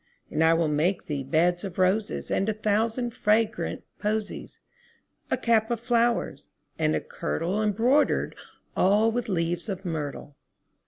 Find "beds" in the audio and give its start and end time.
1.21-1.63